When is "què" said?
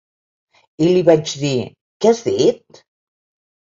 2.01-2.15